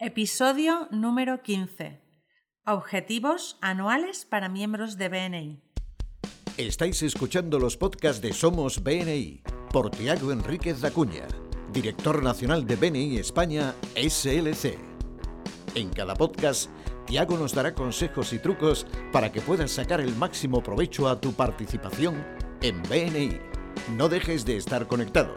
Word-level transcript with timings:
Episodio 0.00 0.86
número 0.92 1.42
15. 1.42 2.00
Objetivos 2.64 3.58
anuales 3.60 4.26
para 4.26 4.48
miembros 4.48 4.96
de 4.96 5.08
BNI. 5.08 5.60
Estáis 6.56 7.02
escuchando 7.02 7.58
los 7.58 7.76
podcasts 7.76 8.22
de 8.22 8.32
Somos 8.32 8.84
BNI 8.84 9.42
por 9.72 9.90
Tiago 9.90 10.30
Enríquez 10.30 10.80
Dacuña, 10.80 11.26
director 11.72 12.22
nacional 12.22 12.64
de 12.64 12.76
BNI 12.76 13.18
España 13.18 13.74
SLC. 13.96 14.78
En 15.74 15.90
cada 15.90 16.14
podcast, 16.14 16.70
Tiago 17.04 17.36
nos 17.36 17.52
dará 17.52 17.74
consejos 17.74 18.32
y 18.32 18.38
trucos 18.38 18.86
para 19.10 19.32
que 19.32 19.40
puedas 19.40 19.72
sacar 19.72 20.00
el 20.00 20.14
máximo 20.14 20.62
provecho 20.62 21.08
a 21.08 21.20
tu 21.20 21.32
participación 21.32 22.24
en 22.62 22.80
BNI. 22.84 23.40
No 23.96 24.08
dejes 24.08 24.44
de 24.44 24.58
estar 24.58 24.86
conectado. 24.86 25.34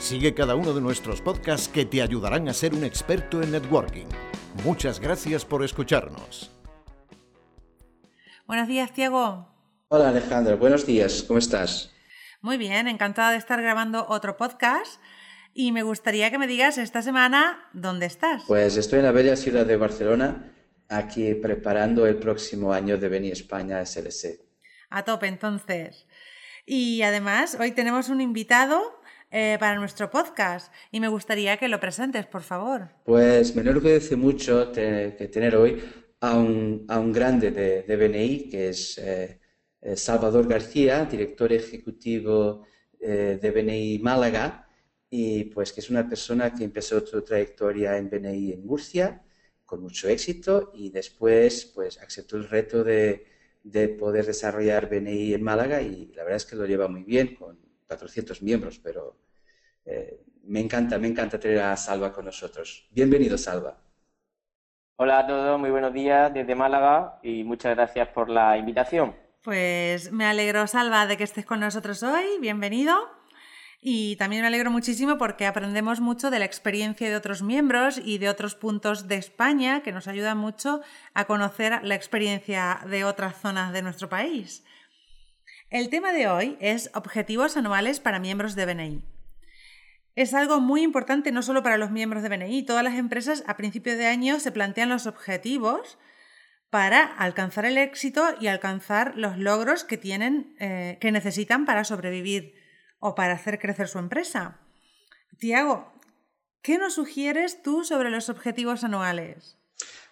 Sigue 0.00 0.32
cada 0.32 0.54
uno 0.54 0.72
de 0.72 0.80
nuestros 0.80 1.20
podcasts 1.20 1.68
que 1.68 1.84
te 1.84 2.00
ayudarán 2.00 2.48
a 2.48 2.54
ser 2.54 2.72
un 2.74 2.84
experto 2.84 3.42
en 3.42 3.52
networking. 3.52 4.06
Muchas 4.64 4.98
gracias 4.98 5.44
por 5.44 5.62
escucharnos. 5.62 6.50
Buenos 8.46 8.66
días, 8.66 8.92
Tiago. 8.94 9.46
Hola 9.88 10.08
Alejandro, 10.08 10.56
buenos 10.56 10.86
días, 10.86 11.22
¿cómo 11.22 11.38
estás? 11.38 11.92
Muy 12.40 12.56
bien, 12.56 12.88
encantada 12.88 13.32
de 13.32 13.36
estar 13.36 13.60
grabando 13.60 14.06
otro 14.08 14.38
podcast 14.38 15.02
y 15.52 15.70
me 15.70 15.82
gustaría 15.82 16.30
que 16.30 16.38
me 16.38 16.46
digas 16.46 16.78
esta 16.78 17.02
semana 17.02 17.68
dónde 17.74 18.06
estás. 18.06 18.44
Pues 18.48 18.78
estoy 18.78 19.00
en 19.00 19.04
la 19.04 19.12
bella 19.12 19.36
ciudad 19.36 19.66
de 19.66 19.76
Barcelona, 19.76 20.50
aquí 20.88 21.34
preparando 21.34 22.06
el 22.06 22.16
próximo 22.16 22.72
año 22.72 22.96
de 22.96 23.08
Beni 23.10 23.30
España 23.30 23.84
SLC. 23.84 24.40
A 24.88 25.04
tope, 25.04 25.26
entonces. 25.26 26.06
Y 26.64 27.02
además, 27.02 27.56
hoy 27.60 27.72
tenemos 27.72 28.08
un 28.08 28.20
invitado 28.20 28.99
eh, 29.30 29.56
para 29.60 29.76
nuestro 29.76 30.10
podcast 30.10 30.72
y 30.90 31.00
me 31.00 31.08
gustaría 31.08 31.56
que 31.56 31.68
lo 31.68 31.80
presentes, 31.80 32.26
por 32.26 32.42
favor. 32.42 32.88
Pues 33.04 33.54
me 33.54 33.62
enorgullece 33.62 34.16
mucho 34.16 34.72
que 34.72 35.30
tener 35.32 35.56
hoy 35.56 35.82
a 36.20 36.36
un, 36.36 36.84
a 36.88 36.98
un 37.00 37.12
grande 37.12 37.50
de, 37.50 37.82
de, 37.82 37.96
BNI, 37.96 38.50
que 38.50 38.68
es 38.68 38.98
eh, 38.98 39.40
eh, 39.80 39.96
Salvador 39.96 40.46
García, 40.46 41.04
director 41.06 41.52
ejecutivo 41.52 42.66
eh, 43.00 43.38
de 43.40 43.50
BNI 43.50 43.98
Málaga, 44.00 44.68
y 45.08 45.44
pues 45.44 45.72
que 45.72 45.80
es 45.80 45.90
una 45.90 46.08
persona 46.08 46.54
que 46.54 46.64
empezó 46.64 47.04
su 47.06 47.22
trayectoria 47.22 47.96
en 47.96 48.10
BNI 48.10 48.52
en 48.52 48.66
Murcia 48.66 49.22
con 49.64 49.82
mucho 49.82 50.08
éxito 50.08 50.72
y 50.74 50.90
después 50.90 51.64
pues 51.74 51.98
aceptó 51.98 52.36
el 52.36 52.48
reto 52.48 52.84
de, 52.84 53.26
de 53.62 53.88
poder 53.88 54.26
desarrollar 54.26 54.88
BNI 54.88 55.34
en 55.34 55.42
Málaga 55.42 55.82
y 55.82 56.12
la 56.14 56.22
verdad 56.24 56.36
es 56.36 56.46
que 56.46 56.56
lo 56.56 56.66
lleva 56.66 56.88
muy 56.88 57.04
bien 57.04 57.34
con 57.34 57.58
400 57.90 58.40
miembros, 58.42 58.78
pero 58.78 59.16
eh, 59.84 60.22
me 60.44 60.60
encanta, 60.60 60.96
me 60.96 61.08
encanta 61.08 61.40
tener 61.40 61.58
a 61.58 61.76
Salva 61.76 62.12
con 62.12 62.24
nosotros. 62.24 62.86
Bienvenido, 62.92 63.36
Salva. 63.36 63.78
Hola 64.94 65.18
a 65.18 65.26
todos, 65.26 65.58
muy 65.58 65.70
buenos 65.70 65.92
días 65.92 66.32
desde 66.32 66.54
Málaga 66.54 67.18
y 67.20 67.42
muchas 67.42 67.74
gracias 67.74 68.06
por 68.08 68.30
la 68.30 68.56
invitación. 68.56 69.16
Pues 69.42 70.12
me 70.12 70.24
alegro, 70.24 70.68
Salva, 70.68 71.06
de 71.06 71.16
que 71.16 71.24
estés 71.24 71.44
con 71.44 71.58
nosotros 71.58 72.02
hoy. 72.04 72.38
Bienvenido. 72.40 72.94
Y 73.80 74.14
también 74.16 74.42
me 74.42 74.48
alegro 74.48 74.70
muchísimo 74.70 75.18
porque 75.18 75.46
aprendemos 75.46 76.00
mucho 76.00 76.30
de 76.30 76.38
la 76.38 76.44
experiencia 76.44 77.08
de 77.08 77.16
otros 77.16 77.42
miembros 77.42 77.98
y 77.98 78.18
de 78.18 78.28
otros 78.28 78.54
puntos 78.54 79.08
de 79.08 79.16
España 79.16 79.82
que 79.82 79.90
nos 79.90 80.06
ayudan 80.06 80.38
mucho 80.38 80.80
a 81.14 81.24
conocer 81.24 81.80
la 81.82 81.96
experiencia 81.96 82.82
de 82.86 83.04
otras 83.04 83.40
zonas 83.40 83.72
de 83.72 83.82
nuestro 83.82 84.08
país. 84.08 84.64
El 85.70 85.88
tema 85.88 86.12
de 86.12 86.26
hoy 86.26 86.56
es 86.60 86.90
objetivos 86.94 87.56
anuales 87.56 88.00
para 88.00 88.18
miembros 88.18 88.56
de 88.56 88.66
BNI. 88.66 89.04
Es 90.16 90.34
algo 90.34 90.58
muy 90.58 90.82
importante 90.82 91.30
no 91.30 91.42
solo 91.42 91.62
para 91.62 91.76
los 91.76 91.92
miembros 91.92 92.24
de 92.24 92.28
BNI, 92.28 92.64
todas 92.64 92.82
las 92.82 92.94
empresas 92.94 93.44
a 93.46 93.56
principio 93.56 93.96
de 93.96 94.06
año 94.06 94.40
se 94.40 94.50
plantean 94.50 94.88
los 94.88 95.06
objetivos 95.06 95.96
para 96.70 97.04
alcanzar 97.04 97.66
el 97.66 97.78
éxito 97.78 98.34
y 98.40 98.48
alcanzar 98.48 99.16
los 99.16 99.38
logros 99.38 99.84
que 99.84 99.96
tienen, 99.96 100.56
eh, 100.58 100.98
que 101.00 101.12
necesitan 101.12 101.66
para 101.66 101.84
sobrevivir 101.84 102.52
o 102.98 103.14
para 103.14 103.34
hacer 103.34 103.60
crecer 103.60 103.86
su 103.86 104.00
empresa. 104.00 104.58
Tiago, 105.38 105.92
¿qué 106.62 106.78
nos 106.78 106.94
sugieres 106.94 107.62
tú 107.62 107.84
sobre 107.84 108.10
los 108.10 108.28
objetivos 108.28 108.82
anuales? 108.82 109.56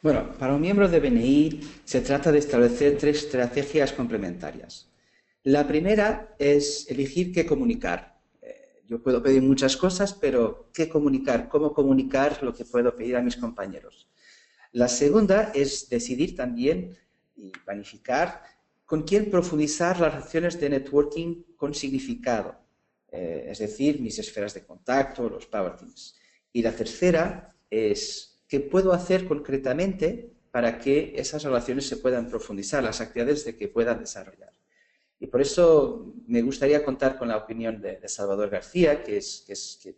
Bueno, 0.02 0.34
para 0.38 0.54
un 0.54 0.60
miembro 0.60 0.88
de 0.88 1.00
BNI 1.00 1.82
se 1.84 2.00
trata 2.00 2.30
de 2.30 2.38
establecer 2.38 2.97
tres 2.97 3.24
estrategias 3.24 3.92
complementarias. 3.92 4.88
La 5.44 5.66
primera 5.66 6.34
es 6.38 6.91
elegir 6.91 7.32
qué 7.32 7.47
comunicar. 7.47 8.21
Eh, 8.43 8.82
yo 8.87 9.03
puedo 9.03 9.22
pedir 9.22 9.43
muchas 9.43 9.76
cosas, 9.76 10.12
pero 10.12 10.71
¿qué 10.75 10.88
comunicar? 10.88 11.49
¿Cómo 11.49 11.72
comunicar 11.72 12.43
lo 12.43 12.53
que 12.53 12.65
puedo 12.65 12.97
pedir 12.97 13.16
a 13.16 13.22
mis 13.22 13.37
compañeros? 13.37 14.09
La 14.72 14.88
segunda 14.88 15.53
es 15.54 15.88
decidir 15.88 16.37
también 16.37 16.97
y 17.37 17.50
planificar 17.65 18.43
con 18.84 19.03
quién 19.03 19.31
profundizar 19.31 20.00
las 20.00 20.15
acciones 20.15 20.59
de 20.59 20.71
networking 20.71 21.44
con 21.56 21.75
significado, 21.75 22.56
eh, 23.10 23.47
es 23.48 23.59
decir, 23.59 24.00
mis 24.00 24.19
esferas 24.19 24.54
de 24.54 24.65
contacto, 24.65 25.28
los 25.28 25.47
power 25.47 25.77
teams. 25.77 26.16
Y 26.53 26.62
la 26.62 26.72
tercera 26.72 27.54
es 27.71 28.41
qué 28.48 28.60
puedo 28.60 28.93
hacer 28.93 29.27
concretamente 29.27 30.32
para 30.50 30.78
que 30.78 31.12
esas 31.16 31.44
relaciones 31.44 31.87
se 31.87 31.98
puedan 31.98 32.28
profundizar, 32.28 32.82
las 32.82 33.00
actividades 33.00 33.44
de 33.44 33.56
que 33.56 33.69
puedan 33.69 34.00
desarrollar. 34.00 34.57
Y 35.20 35.26
por 35.26 35.40
eso 35.40 36.14
me 36.26 36.42
gustaría 36.42 36.84
contar 36.84 37.18
con 37.18 37.28
la 37.28 37.36
opinión 37.36 37.80
de, 37.80 38.06
Salvador 38.08 38.50
García, 38.50 39.02
que, 39.02 39.20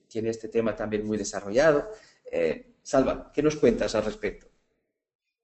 tiene 0.08 0.31
este 0.31 0.48
tema 0.48 0.75
también 0.75 1.06
muy 1.06 1.19
desarrollado. 1.19 1.88
Eh, 2.31 2.75
Salva, 2.82 3.31
¿qué 3.32 3.42
nos 3.42 3.56
cuentas 3.56 3.94
al 3.94 4.04
respecto? 4.04 4.47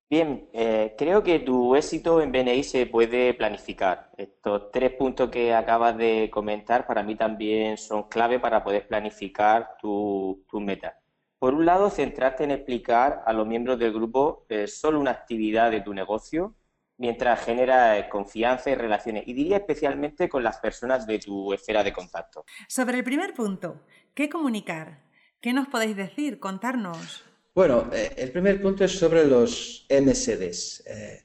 Bien, 0.09 0.49
eh, 0.53 0.95
creo 0.97 1.23
que 1.25 1.41
tu 1.41 1.75
éxito 1.75 2.21
en 2.23 2.31
BNI 2.31 2.63
se 2.63 2.87
puede 2.87 3.35
planificar. 3.35 4.13
Estos 4.17 4.71
tres 4.71 4.93
puntos 4.93 5.31
que 5.31 5.53
acabas 5.53 5.99
de 5.99 6.31
comentar 6.33 6.87
para 6.87 7.03
mí 7.03 7.17
también 7.17 7.77
son 7.77 8.05
clave 8.09 8.39
para 8.39 8.63
poder 8.63 8.87
planificar 8.87 9.77
tu, 9.81 10.45
tu 10.49 10.61
meta. 10.61 11.01
Por 11.41 11.55
un 11.55 11.67
lado, 11.67 11.91
centrarte 11.91 12.45
en 12.45 12.53
explicar 12.53 13.23
a 13.27 13.33
los 13.33 13.47
miembros 13.47 13.79
del 13.79 13.93
grupo 13.93 14.47
eh, 14.49 14.69
solo 14.69 15.01
una 15.01 15.11
actividad 15.11 15.71
de 15.73 15.81
tu 15.81 15.93
negocio 15.93 16.55
mientras 16.99 17.45
genera 17.45 17.99
eh, 17.99 18.09
confianza 18.09 18.71
y 18.71 18.75
relaciones. 18.75 19.25
Y 19.27 19.33
diría 19.33 19.59
especialmente 19.59 20.29
con 20.29 20.43
las 20.43 20.59
personas 20.59 21.07
de 21.07 21.19
tu 21.19 21.53
esfera 21.53 21.85
de 21.85 21.93
contacto. 21.93 22.45
Sobre 22.69 22.99
el 22.99 23.05
primer 23.05 23.35
punto, 23.35 23.83
¿qué 24.15 24.29
comunicar? 24.29 25.05
¿Qué 25.41 25.53
nos 25.53 25.69
podéis 25.69 25.97
decir? 25.97 26.39
Contarnos. 26.39 27.25
Bueno, 27.55 27.89
eh, 27.93 28.15
el 28.17 28.33
primer 28.33 28.61
punto 28.61 28.85
es 28.85 28.93
sobre 28.93 29.27
los 29.27 29.87
MSDs. 29.89 30.87
Eh, 30.87 31.23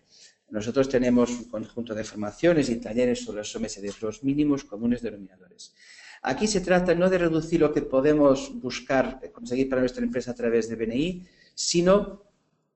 nosotros 0.50 0.90
tenemos 0.90 1.30
un 1.30 1.50
conjunto 1.50 1.96
de 1.96 2.04
formaciones 2.04 2.70
y 2.70 2.80
talleres 2.80 3.24
sobre 3.24 3.40
los 3.40 3.56
MSDs, 3.56 4.02
los 4.02 4.24
mínimos 4.24 4.66
comunes 4.66 5.02
denominadores. 5.02 5.74
Aquí 6.24 6.46
se 6.46 6.62
trata 6.62 6.94
no 6.94 7.10
de 7.10 7.18
reducir 7.18 7.60
lo 7.60 7.74
que 7.74 7.82
podemos 7.82 8.60
buscar 8.62 9.20
conseguir 9.32 9.70
para 9.70 9.82
nuestra 9.82 10.04
empresa 10.04 10.32
a 10.32 10.36
través 10.36 10.70
de 10.70 10.76
BNI, 10.76 11.26
sino 11.56 12.31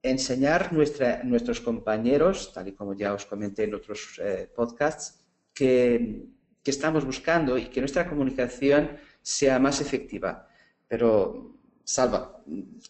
enseñar 0.10 0.74
nuestra, 0.74 1.24
nuestros 1.24 1.60
compañeros, 1.62 2.52
tal 2.54 2.68
y 2.68 2.74
como 2.74 2.94
ya 2.94 3.14
os 3.14 3.26
comenté 3.26 3.64
en 3.66 3.76
otros 3.76 4.20
eh, 4.24 4.50
podcasts, 4.56 5.26
que, 5.54 6.26
que, 6.64 6.72
estamos 6.72 7.06
buscando 7.06 7.58
y 7.58 7.66
que 7.66 7.82
nuestra 7.82 8.08
comunicación 8.08 8.98
sea 9.22 9.60
más 9.60 9.82
efectiva. 9.82 10.48
Pero, 10.88 11.56
Salva, 11.84 12.42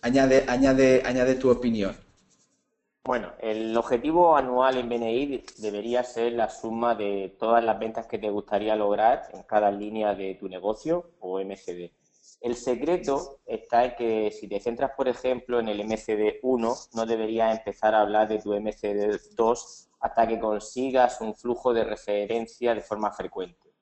añade, 0.02 0.46
añade, 0.48 1.04
añade 1.06 1.36
tu 1.36 1.50
opinión. 1.50 1.96
Bueno, 3.04 3.34
el 3.40 3.78
objetivo 3.78 4.36
anual 4.36 4.78
en 4.78 4.90
BNI 4.90 5.44
debería 5.58 6.04
ser 6.04 6.34
la 6.34 6.50
suma 6.50 6.96
de 6.96 7.36
todas 7.38 7.64
las 7.64 7.78
ventas 7.78 8.08
que 8.08 8.18
te 8.18 8.32
gustaría 8.32 8.76
lograr 8.76 9.30
en 9.34 9.44
cada 9.44 9.70
línea 9.70 10.16
de 10.16 10.34
tu 10.36 10.50
negocio 10.50 11.12
o 11.20 11.40
MCD. 11.40 11.92
El 12.42 12.56
secreto 12.56 13.40
está 13.46 13.86
en 13.86 13.96
que 13.96 14.32
si 14.32 14.48
te 14.48 14.60
centras, 14.60 14.92
por 14.96 15.08
ejemplo, 15.08 15.60
en 15.60 15.68
el 15.68 15.82
MCD1, 15.82 16.90
no 16.94 17.06
deberías 17.06 17.58
empezar 17.58 17.96
a 17.96 18.02
hablar 18.02 18.28
de 18.28 18.40
tu 18.40 18.54
MCD2 18.54 19.90
hasta 20.00 20.28
que 20.28 20.40
consigas 20.40 21.22
un 21.22 21.34
flujo 21.36 21.74
de 21.74 21.84
referencia 21.84 22.76
de 22.76 22.82
forma 22.82 23.12
frecuente. 23.12 23.74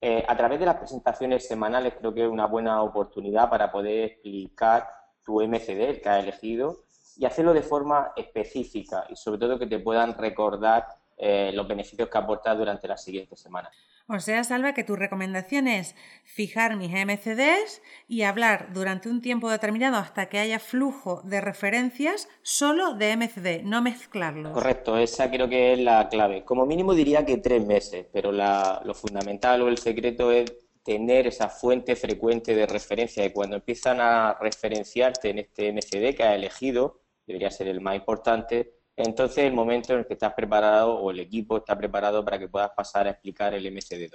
Eh, 0.00 0.24
a 0.26 0.36
través 0.36 0.58
de 0.58 0.66
las 0.66 0.76
presentaciones 0.76 1.46
semanales 1.46 1.94
creo 1.98 2.12
que 2.12 2.24
es 2.24 2.28
una 2.28 2.46
buena 2.46 2.82
oportunidad 2.82 3.48
para 3.48 3.70
poder 3.70 4.10
explicar 4.10 4.86
tu 5.24 5.40
MCD, 5.40 5.80
el 5.80 6.00
que 6.02 6.08
has 6.08 6.22
elegido, 6.22 6.84
y 7.16 7.24
hacerlo 7.24 7.54
de 7.54 7.62
forma 7.62 8.12
específica 8.16 9.06
y 9.08 9.16
sobre 9.16 9.38
todo 9.38 9.58
que 9.58 9.66
te 9.66 9.78
puedan 9.78 10.16
recordar 10.18 10.86
eh, 11.16 11.52
los 11.54 11.66
beneficios 11.66 12.08
que 12.08 12.18
aportas 12.18 12.58
durante 12.58 12.88
las 12.88 13.02
siguientes 13.02 13.40
semanas. 13.40 13.74
O 14.06 14.20
sea, 14.20 14.44
Salva, 14.44 14.74
que 14.74 14.84
tu 14.84 14.96
recomendación 14.96 15.66
es 15.66 15.94
fijar 16.24 16.76
mis 16.76 16.90
MCDs 16.90 17.80
y 18.06 18.22
hablar 18.22 18.74
durante 18.74 19.08
un 19.08 19.22
tiempo 19.22 19.48
determinado 19.48 19.96
hasta 19.96 20.28
que 20.28 20.38
haya 20.38 20.58
flujo 20.58 21.22
de 21.24 21.40
referencias 21.40 22.28
solo 22.42 22.94
de 22.94 23.16
MCD, 23.16 23.62
no 23.64 23.80
mezclarlos. 23.80 24.52
Correcto, 24.52 24.98
esa 24.98 25.30
creo 25.30 25.48
que 25.48 25.72
es 25.72 25.78
la 25.78 26.08
clave. 26.10 26.44
Como 26.44 26.66
mínimo 26.66 26.92
diría 26.92 27.24
que 27.24 27.38
tres 27.38 27.64
meses, 27.64 28.06
pero 28.12 28.30
lo 28.30 28.94
fundamental 28.94 29.62
o 29.62 29.68
el 29.68 29.78
secreto 29.78 30.30
es 30.30 30.52
tener 30.82 31.26
esa 31.26 31.48
fuente 31.48 31.96
frecuente 31.96 32.54
de 32.54 32.66
referencia 32.66 33.24
y 33.24 33.32
cuando 33.32 33.56
empiezan 33.56 34.02
a 34.02 34.36
referenciarte 34.38 35.30
en 35.30 35.38
este 35.38 35.72
MCD 35.72 36.14
que 36.14 36.24
has 36.24 36.34
elegido, 36.34 37.00
debería 37.26 37.50
ser 37.50 37.68
el 37.68 37.80
más 37.80 37.96
importante, 37.96 38.74
entonces 38.96 39.38
el 39.38 39.52
momento 39.52 39.92
en 39.92 40.00
el 40.00 40.06
que 40.06 40.14
estás 40.14 40.34
preparado 40.34 40.94
o 40.94 41.10
el 41.10 41.20
equipo 41.20 41.56
está 41.58 41.76
preparado 41.76 42.24
para 42.24 42.38
que 42.38 42.48
puedas 42.48 42.70
pasar 42.76 43.06
a 43.06 43.10
explicar 43.10 43.54
el 43.54 43.66
MCD2. 43.66 44.14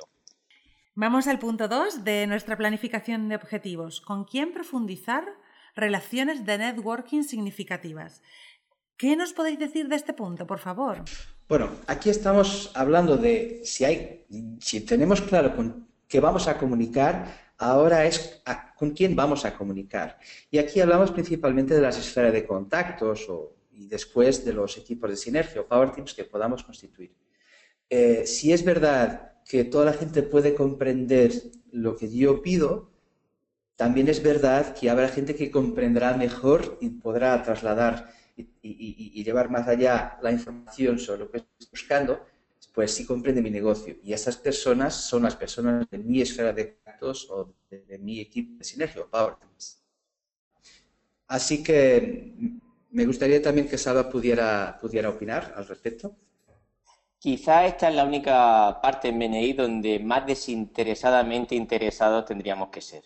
Vamos 0.96 1.28
al 1.28 1.40
punto 1.40 1.68
2 1.68 2.04
de 2.04 2.28
nuestra 2.28 2.58
planificación 2.58 3.30
de 3.30 3.36
objetivos. 3.36 4.02
¿Con 4.02 4.26
quién 4.26 4.52
profundizar 4.54 5.26
relaciones 5.76 6.46
de 6.46 6.58
networking 6.58 7.24
significativas? 7.24 8.22
¿Qué 8.98 9.16
nos 9.16 9.31
podéis 9.31 9.60
decir 9.60 9.88
de 9.88 9.96
este 9.96 10.14
punto, 10.14 10.46
por 10.46 10.60
favor? 10.60 11.04
Bueno, 11.48 11.70
aquí 11.88 12.10
estamos 12.10 12.72
hablando 12.75 13.16
de 13.16 13.62
si 13.64 13.86
hay, 13.86 14.25
si 14.60 14.82
tenemos 14.82 15.22
claro 15.22 15.56
con 15.56 15.88
qué 16.08 16.20
vamos 16.20 16.50
a 16.50 16.58
comunicar, 16.58 17.54
ahora 17.58 18.06
es 18.06 18.44
con 18.75 18.92
quién 18.92 19.16
vamos 19.16 19.46
a 19.46 19.56
comunicar. 19.56 20.20
Y 20.52 20.58
aquí 20.58 20.82
hablamos 20.82 21.12
principalmente 21.12 21.74
de 21.74 21.82
las 21.82 21.98
esferas 21.98 22.34
de 22.34 22.46
contactos 22.46 23.25
y 23.80 23.88
después 23.88 24.44
de 24.44 24.52
los 24.52 24.78
equipos 24.78 25.10
de 25.10 25.16
sinergia 25.16 25.62
o 25.62 25.66
power 25.66 25.92
teams 25.94 26.14
que 26.14 26.26
podamos 26.26 26.64
constituir. 26.64 27.16
Eh, 27.90 28.28
si 28.28 28.52
es 28.52 28.64
verdad 28.64 29.42
que 29.46 29.64
toda 29.64 29.86
la 29.86 29.94
gente 29.94 30.22
puede 30.22 30.54
comprender 30.54 31.31
lo 31.72 31.96
que 31.96 32.10
yo 32.10 32.42
pido, 32.42 32.92
también 33.78 34.10
es 34.10 34.22
verdad 34.22 34.76
que 34.76 34.90
habrá 34.90 35.08
gente 35.08 35.34
que 35.34 35.50
comprenderá 35.50 36.18
mejor 36.18 36.78
y 36.81 36.90
podrá 36.90 37.42
trasladar 37.42 38.12
y, 38.36 39.24
llevar 39.24 39.50
más 39.50 39.68
allá 39.68 40.20
la 40.22 40.32
información 40.32 41.00
sobre 41.00 41.20
lo 41.20 41.32
que 41.32 41.38
estoy 41.38 41.68
buscando, 41.72 42.25
pues 42.74 42.92
sí 42.92 43.06
comprende 43.06 43.42
mi 43.42 43.50
negocio. 43.50 43.96
Y 44.04 44.12
esas 44.12 44.36
personas 44.36 44.94
son 44.94 45.24
las 45.24 45.36
personas 45.36 45.90
de 45.90 45.98
mi 45.98 46.22
esfera 46.22 46.52
de 46.52 46.80
datos 46.86 47.28
o 47.30 47.54
de, 47.70 47.98
mi 47.98 48.20
equipo 48.20 48.58
de 48.58 48.64
sinergia, 48.66 49.06
Power 49.06 49.36
Así 51.28 51.64
que 51.64 52.60
me 52.91 53.06
gustaría 53.06 53.41
también 53.41 53.68
que 53.68 53.77
Salva 53.77 54.09
pudiera, 54.09 54.77
pudiera 54.80 55.09
opinar 55.09 55.53
al 55.56 55.68
respecto. 55.68 56.15
Quizá 57.19 57.65
esta 57.65 57.89
es 57.89 57.95
la 57.95 58.06
única 58.06 58.80
parte 58.81 59.09
en 59.09 59.19
BNI 59.19 59.53
donde 59.53 60.00
más 60.00 60.25
desinteresadamente 60.25 61.53
interesados 61.53 62.25
tendríamos 62.25 62.69
que 62.69 62.81
ser. 62.81 63.03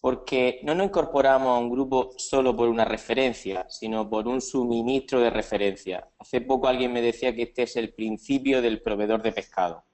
Porque 0.00 0.60
no 0.62 0.74
nos 0.74 0.86
incorporamos 0.86 1.48
a 1.48 1.60
un 1.60 1.70
grupo 1.70 2.12
solo 2.16 2.56
por 2.56 2.70
una 2.70 2.86
referencia, 2.86 3.66
sino 3.68 4.08
por 4.08 4.26
un 4.26 4.40
suministro 4.40 5.20
de 5.20 5.28
referencia. 5.28 6.08
Hace 6.18 6.40
poco 6.40 6.68
alguien 6.68 6.92
me 6.92 7.02
decía 7.02 7.34
que 7.34 7.42
este 7.42 7.64
es 7.64 7.76
el 7.76 7.92
principio 7.92 8.62
del 8.62 8.80
proveedor 8.80 9.20
de 9.22 9.32
pescado. 9.32 9.84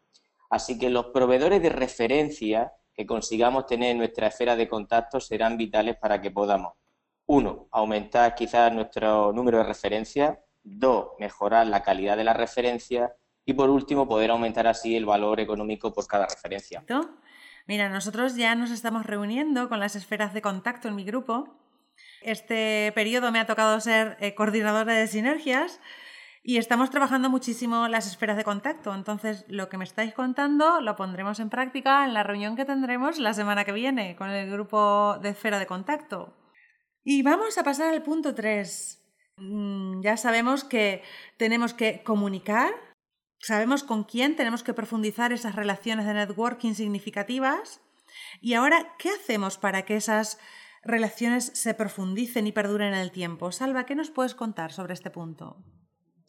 Así 0.49 0.79
que 0.79 0.91
los 0.91 1.07
proveedores 1.07 1.61
de 1.61 1.71
referencia 1.71 2.73
que 2.95 3.05
consigamos 3.05 3.67
tener 3.67 3.91
en 3.91 3.99
nuestra 3.99 4.29
esfera 4.29 4.55
de 4.55 4.69
contacto 4.69 5.19
serán 5.19 5.57
vitales 5.57 5.97
para 5.97 6.21
que 6.21 6.31
podamos, 6.31 6.75
uno, 7.27 7.69
aumentar 7.73 8.35
quizás 8.35 8.73
nuestro 8.73 9.33
número 9.33 9.59
de 9.59 9.65
referencias, 9.65 10.39
dos, 10.63 11.11
mejorar 11.19 11.67
la 11.67 11.83
calidad 11.83 12.17
de 12.17 12.25
la 12.25 12.33
referencia 12.33 13.15
y 13.45 13.55
por 13.55 13.71
último 13.71 14.09
poder 14.09 14.31
aumentar 14.31 14.67
así 14.67 14.97
el 14.97 15.07
valor 15.07 15.41
económico 15.41 15.93
por 15.93 16.07
cada 16.07 16.27
referencia. 16.27 16.85
Mira, 17.67 17.89
nosotros 17.89 18.37
ya 18.37 18.55
nos 18.55 18.71
estamos 18.71 19.07
reuniendo 19.07 19.69
con 19.69 19.81
las 19.81 19.97
esferas 19.97 20.33
de 20.35 20.43
contacto 20.43 20.89
en 20.89 20.95
mi 20.95 21.05
grupo. 21.05 21.59
Este 22.23 22.93
periodo 22.95 23.33
me 23.33 23.41
ha 23.41 23.47
tocado 23.47 23.81
ser 23.81 24.17
eh, 24.21 24.35
coordinadora 24.35 24.95
de 24.95 25.07
sinergias 25.09 25.81
y 26.43 26.59
estamos 26.59 26.91
trabajando 26.91 27.29
muchísimo 27.29 27.89
las 27.89 28.07
esferas 28.07 28.37
de 28.37 28.45
contacto. 28.45 28.95
Entonces, 28.95 29.45
lo 29.49 29.69
que 29.69 29.79
me 29.79 29.85
estáis 29.85 30.15
contando 30.15 30.81
lo 30.81 30.95
pondremos 30.95 31.41
en 31.41 31.51
práctica 31.51 32.05
en 32.05 32.15
la 32.15 32.23
reunión 32.23 32.55
que 32.55 32.65
tendremos 32.65 33.19
la 33.19 33.35
semana 33.35 33.65
que 33.65 33.73
viene 33.73 34.15
con 34.15 34.31
el 34.31 34.49
grupo 34.51 35.19
de 35.21 35.31
esfera 35.31 35.59
de 35.59 35.67
contacto. 35.67 36.33
Y 37.09 37.23
vamos 37.23 37.57
a 37.57 37.63
pasar 37.63 37.95
al 37.95 38.03
punto 38.03 38.35
3. 38.35 39.03
Mm, 39.39 40.03
ya 40.03 40.17
sabemos 40.17 40.65
que 40.65 41.03
tenemos 41.39 41.73
que 41.73 42.03
comunicar 42.03 42.75
Sabemos 43.47 43.85
con 43.85 44.05
quién 44.05 44.35
tenemos 44.35 44.63
que 44.63 44.75
profundizar 44.75 45.33
esas 45.33 45.55
relaciones 45.55 46.07
de 46.07 46.15
networking 46.15 46.75
significativas. 46.75 47.81
Y 48.41 48.55
ahora, 48.55 48.95
¿qué 48.99 49.11
hacemos 49.11 49.59
para 49.59 49.83
que 49.83 49.95
esas 49.97 50.39
relaciones 50.83 51.53
se 51.55 51.75
profundicen 51.75 52.47
y 52.47 52.53
perduren 52.53 52.95
en 52.95 53.01
el 53.01 53.13
tiempo? 53.13 53.53
Salva, 53.53 53.87
¿qué 53.87 53.95
nos 53.95 54.11
puedes 54.11 54.35
contar 54.35 54.73
sobre 54.73 54.95
este 54.95 55.11
punto? 55.11 55.59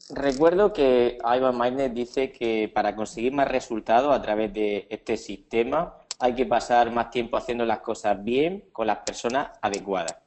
Recuerdo 0.10 0.74
que 0.74 1.18
Ivan 1.24 1.58
Meitner 1.58 1.92
dice 1.92 2.32
que 2.32 2.72
para 2.74 2.96
conseguir 2.96 3.34
más 3.34 3.48
resultados 3.48 4.16
a 4.16 4.22
través 4.22 4.54
de 4.54 4.88
este 4.90 5.18
sistema 5.18 5.98
hay 6.20 6.36
que 6.36 6.46
pasar 6.46 6.92
más 6.92 7.10
tiempo 7.10 7.38
haciendo 7.38 7.66
las 7.66 7.80
cosas 7.80 8.24
bien 8.24 8.70
con 8.72 8.88
las 8.88 9.00
personas 9.00 9.50
adecuadas. 9.62 10.27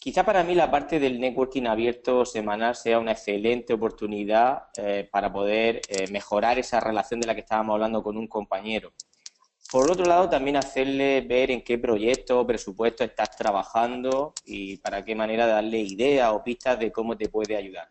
Quizá 0.00 0.24
para 0.24 0.44
mí 0.44 0.54
la 0.54 0.70
parte 0.70 1.00
del 1.00 1.18
networking 1.18 1.64
abierto 1.64 2.24
semanal 2.24 2.76
sea 2.76 3.00
una 3.00 3.12
excelente 3.12 3.72
oportunidad 3.74 4.68
eh, 4.76 5.08
para 5.10 5.32
poder 5.32 5.80
eh, 5.88 6.06
mejorar 6.12 6.56
esa 6.56 6.78
relación 6.78 7.18
de 7.18 7.26
la 7.26 7.34
que 7.34 7.40
estábamos 7.40 7.74
hablando 7.74 8.00
con 8.00 8.16
un 8.16 8.28
compañero. 8.28 8.92
Por 9.70 9.90
otro 9.90 10.06
lado, 10.06 10.30
también 10.30 10.56
hacerle 10.56 11.20
ver 11.22 11.50
en 11.50 11.62
qué 11.62 11.78
proyecto 11.78 12.40
o 12.40 12.46
presupuesto 12.46 13.02
estás 13.02 13.36
trabajando 13.36 14.32
y 14.46 14.76
para 14.78 15.04
qué 15.04 15.16
manera 15.16 15.46
darle 15.46 15.80
ideas 15.80 16.30
o 16.32 16.44
pistas 16.44 16.78
de 16.78 16.92
cómo 16.92 17.16
te 17.16 17.28
puede 17.28 17.56
ayudar. 17.56 17.90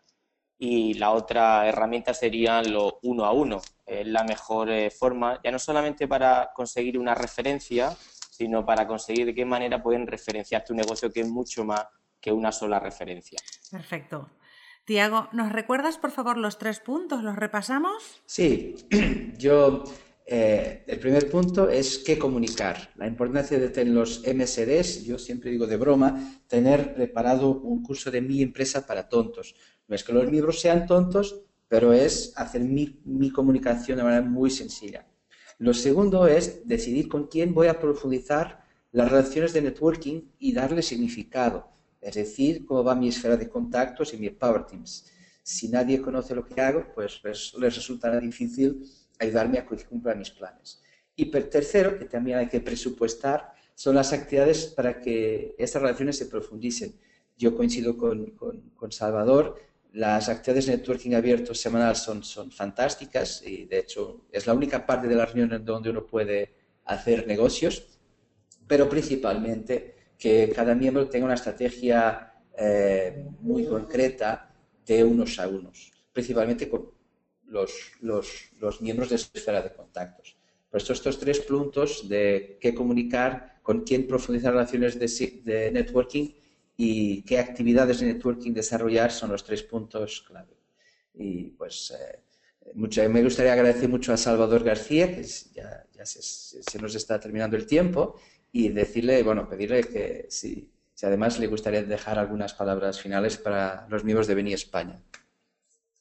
Y 0.58 0.94
la 0.94 1.12
otra 1.12 1.68
herramienta 1.68 2.14
serían 2.14 2.72
los 2.72 2.94
uno 3.02 3.26
a 3.26 3.32
uno. 3.32 3.60
Es 3.86 4.06
la 4.06 4.24
mejor 4.24 4.70
eh, 4.70 4.90
forma, 4.90 5.40
ya 5.44 5.52
no 5.52 5.58
solamente 5.58 6.08
para 6.08 6.50
conseguir 6.54 6.98
una 6.98 7.14
referencia, 7.14 7.94
sino 8.38 8.64
para 8.64 8.86
conseguir 8.86 9.26
de 9.26 9.34
qué 9.34 9.44
manera 9.44 9.82
pueden 9.82 10.06
referenciar 10.06 10.64
tu 10.64 10.74
negocio, 10.74 11.12
que 11.12 11.20
es 11.20 11.28
mucho 11.28 11.64
más 11.64 11.86
que 12.20 12.32
una 12.32 12.52
sola 12.52 12.80
referencia. 12.80 13.38
Perfecto. 13.70 14.30
Tiago, 14.84 15.28
¿nos 15.32 15.52
recuerdas 15.52 15.98
por 15.98 16.10
favor 16.10 16.38
los 16.38 16.58
tres 16.58 16.80
puntos? 16.80 17.22
¿Los 17.22 17.36
repasamos? 17.36 18.22
Sí, 18.24 18.74
yo 19.38 19.84
eh, 20.24 20.82
el 20.86 20.98
primer 20.98 21.30
punto 21.30 21.68
es 21.68 21.98
qué 21.98 22.18
comunicar. 22.18 22.90
La 22.96 23.06
importancia 23.06 23.58
de 23.58 23.68
tener 23.68 23.92
los 23.92 24.22
MSDs, 24.26 25.04
yo 25.04 25.18
siempre 25.18 25.50
digo 25.50 25.66
de 25.66 25.76
broma, 25.76 26.40
tener 26.46 26.94
preparado 26.94 27.50
un 27.50 27.82
curso 27.82 28.10
de 28.10 28.22
mi 28.22 28.40
empresa 28.40 28.86
para 28.86 29.08
tontos. 29.08 29.54
No 29.86 29.94
es 29.94 30.04
que 30.04 30.12
los 30.12 30.30
miembros 30.30 30.60
sean 30.60 30.86
tontos, 30.86 31.42
pero 31.68 31.92
es 31.92 32.32
hacer 32.36 32.62
mi, 32.62 33.00
mi 33.04 33.30
comunicación 33.30 33.98
de 33.98 34.04
manera 34.04 34.22
muy 34.22 34.50
sencilla. 34.50 35.06
Lo 35.58 35.74
segundo 35.74 36.26
es 36.26 36.66
decidir 36.66 37.08
con 37.08 37.26
quién 37.26 37.52
voy 37.52 37.66
a 37.66 37.78
profundizar 37.78 38.64
las 38.92 39.10
relaciones 39.10 39.52
de 39.52 39.62
networking 39.62 40.22
y 40.38 40.52
darle 40.52 40.82
significado 40.82 41.77
es 42.00 42.14
decir, 42.14 42.64
cómo 42.64 42.84
va 42.84 42.94
mi 42.94 43.08
esfera 43.08 43.36
de 43.36 43.48
contactos 43.48 44.14
y 44.14 44.16
mi 44.16 44.30
Power 44.30 44.66
Teams. 44.66 45.10
Si 45.42 45.68
nadie 45.68 46.00
conoce 46.00 46.34
lo 46.34 46.44
que 46.44 46.60
hago, 46.60 46.86
pues 46.94 47.20
les, 47.24 47.52
resultará 47.52 48.20
difícil 48.20 48.84
ayudarme 49.18 49.58
a 49.58 49.66
que 49.66 49.76
cumpla 49.84 50.14
mis 50.14 50.30
planes. 50.30 50.82
Y 51.16 51.26
tercero, 51.26 51.98
que 51.98 52.04
también 52.04 52.38
hay 52.38 52.48
que 52.48 52.60
presupuestar, 52.60 53.52
son 53.74 53.96
las 53.96 54.12
actividades 54.12 54.66
para 54.66 55.00
que 55.00 55.54
estas 55.58 55.82
relaciones 55.82 56.18
se 56.18 56.26
profundicen. 56.26 56.94
Yo 57.36 57.56
coincido 57.56 57.96
con, 57.96 58.32
con, 58.76 58.92
Salvador, 58.92 59.60
las 59.92 60.28
actividades 60.28 60.66
de 60.66 60.76
networking 60.76 61.14
abierto 61.14 61.54
semanal 61.54 61.96
son, 61.96 62.22
son 62.22 62.50
fantásticas 62.50 63.42
y 63.46 63.64
de 63.64 63.78
hecho 63.78 64.26
es 64.30 64.46
la 64.46 64.54
única 64.54 64.84
parte 64.84 65.08
de 65.08 65.14
la 65.14 65.26
reunión 65.26 65.52
en 65.52 65.64
donde 65.64 65.90
uno 65.90 66.06
puede 66.06 66.54
hacer 66.84 67.26
negocios, 67.26 67.98
pero 68.66 68.88
principalmente 68.88 69.97
que 70.18 70.52
cada 70.54 70.74
miembro 70.74 71.08
tenga 71.08 71.26
una 71.26 71.34
estrategia 71.34 72.34
eh, 72.56 73.24
muy 73.40 73.64
concreta 73.66 74.52
de 74.84 75.04
unos 75.04 75.38
a 75.38 75.46
unos, 75.46 75.92
principalmente 76.12 76.68
con 76.68 76.90
los, 77.46 77.92
los, 78.00 78.80
miembros 78.80 79.10
de 79.10 79.18
su 79.18 79.28
esfera 79.32 79.62
de 79.62 79.72
contactos. 79.72 80.36
Por 80.68 80.80
esto, 80.80 80.92
estos 80.92 81.18
tres 81.18 81.40
puntos 81.40 82.08
de 82.08 82.58
qué 82.60 82.74
comunicar, 82.74 83.60
con 83.62 83.84
quién 83.84 84.06
profundizar 84.06 84.52
relaciones 84.52 84.98
de, 84.98 85.42
de 85.44 85.70
networking 85.70 86.30
y 86.76 87.22
qué 87.22 87.38
actividades 87.38 88.00
de 88.00 88.06
networking 88.06 88.52
desarrollar 88.52 89.12
son 89.12 89.30
los 89.30 89.44
tres 89.44 89.62
puntos 89.62 90.22
clave. 90.26 90.56
Y 91.14 91.50
pues 91.50 91.92
eh, 91.92 93.08
me 93.08 93.22
gustaría 93.22 93.52
agradecer 93.52 93.88
mucho 93.88 94.12
a 94.12 94.16
Salvador 94.16 94.62
García, 94.62 95.14
que 95.14 95.22
ya, 95.22 95.86
ya 95.92 96.06
se, 96.06 96.22
se, 96.22 96.78
nos 96.78 96.94
está 96.94 97.18
terminando 97.18 97.56
el 97.56 97.66
tiempo, 97.66 98.16
y 98.52 98.68
decirle, 98.70 99.22
bueno, 99.22 99.48
pedirle 99.48 99.82
que 99.84 100.26
si, 100.28 100.70
si 100.94 101.06
además 101.06 101.38
le 101.38 101.46
gustaría 101.46 101.82
dejar 101.82 102.18
algunas 102.18 102.54
palabras 102.54 103.00
finales 103.00 103.36
para 103.36 103.86
los 103.88 104.04
miembros 104.04 104.26
de 104.26 104.34
Beni 104.34 104.52
España. 104.52 105.00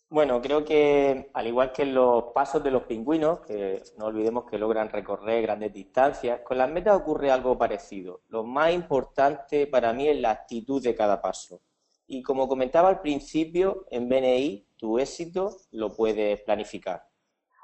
Bueno, 0.10 0.42
creo 0.42 0.64
que 0.64 1.30
al 1.34 1.48
igual 1.48 1.74
que 1.74 1.86
los 1.86 2.32
pasos 2.34 2.64
de 2.64 2.72
los 2.72 2.84
pingüinos, 2.84 3.42
que 3.42 3.84
no 3.98 4.06
olvidemos 4.06 4.46
que 4.50 4.58
logran 4.58 4.90
recorrer 4.90 5.42
grandes 5.42 5.74
distancias, 5.74 6.40
con 6.46 6.58
las 6.58 6.70
metas 6.70 6.96
ocurre 6.96 7.30
algo 7.30 7.58
parecido. 7.58 8.22
Lo 8.30 8.46
más 8.46 8.72
importante 8.72 9.68
para 9.68 9.92
mí 9.92 10.08
es 10.08 10.18
la 10.18 10.32
actitud 10.32 10.82
de 10.82 10.96
cada 10.96 11.22
paso. 11.22 11.62
Y 12.08 12.24
como 12.24 12.48
comentaba 12.48 12.88
al 12.88 13.02
principio, 13.02 13.86
en 13.92 14.08
BNI 14.08 14.66
tu 14.78 14.98
éxito 14.98 15.58
lo 15.72 15.94
puedes 15.94 16.40
planificar. 16.42 17.06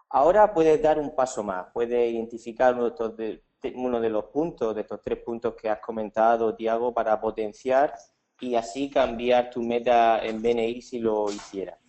Ahora 0.09 0.53
puedes 0.53 0.81
dar 0.81 0.99
un 0.99 1.15
paso 1.15 1.43
más, 1.43 1.67
puedes 1.73 2.11
identificar 2.11 2.75
uno 2.75 2.89
de 2.89 3.41
uno 3.75 4.00
de 4.00 4.10
los 4.10 4.25
puntos, 4.25 4.75
de 4.75 4.82
estos 4.82 5.01
tres 5.01 5.20
puntos 5.20 5.55
que 5.55 5.70
has 5.70 5.79
comentado, 5.79 6.55
Tiago, 6.55 6.93
para 6.93 7.20
potenciar 7.20 7.93
y 8.39 8.55
así 8.55 8.89
cambiar 8.89 9.50
tu 9.50 9.62
meta 9.62 10.24
en 10.24 10.41
BNI 10.41 10.82
si 10.82 11.00
lo 11.00 11.32
hiciera. 11.32 11.79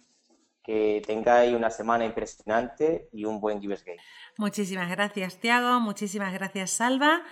Que 0.62 1.02
tengáis 1.07 1.54
una 1.54 1.71
semana 1.71 2.04
impresionante 2.04 3.09
y 3.12 3.25
un 3.25 3.40
buen 3.40 3.61
Givers 3.61 3.85
Game. 3.85 3.99
Muchísimas 4.38 4.88
gracias, 4.90 5.38
Tiago. 5.38 5.81
Muchísimas 5.81 6.33
gracias, 6.33 6.71
Salva. 6.71 7.23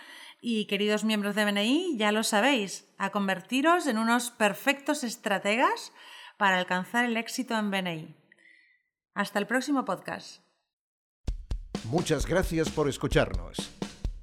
Y 0.40 0.66
queridos 0.66 1.04
miembros 1.04 1.34
de 1.34 1.44
BNI, 1.44 1.96
ya 1.96 2.10
lo 2.10 2.24
sabéis, 2.24 2.92
a 2.98 3.10
convertiros 3.10 3.86
en 3.86 3.96
unos 3.96 4.30
perfectos 4.30 5.04
estrategas 5.04 5.92
para 6.36 6.58
alcanzar 6.58 7.04
el 7.04 7.16
éxito 7.16 7.56
en 7.56 7.70
BNI. 7.70 8.16
Hasta 9.14 9.38
el 9.38 9.46
próximo 9.46 9.84
podcast. 9.84 10.42
Muchas 11.84 12.26
gracias 12.26 12.70
por 12.70 12.88
escucharnos. 12.88 13.81